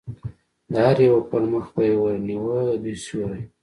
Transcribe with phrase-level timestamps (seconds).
[0.71, 3.43] د هر یوه پر مخ به یې ور نیوه، د دوی سیوری.